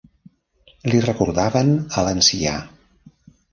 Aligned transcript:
Li 0.91 1.01
recordaven 1.03 1.71
a 2.01 2.07
l'ancià. 2.09 2.57